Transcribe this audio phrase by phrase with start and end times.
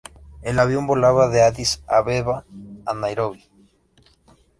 [0.41, 2.43] El avión volaba de Adís Abeba
[2.87, 3.47] a Nairobi.